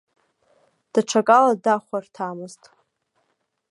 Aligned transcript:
Даҽакала 0.91 1.53
дахәарҭамызт. 1.63 2.63